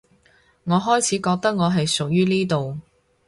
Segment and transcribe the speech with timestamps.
[0.63, 2.79] 我開始覺得我係屬於呢度